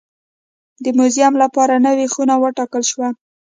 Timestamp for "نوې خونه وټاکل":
1.87-2.83